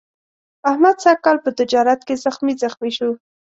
[0.69, 3.09] احمد سږ کال په تجارت کې زخمي زخمي شو.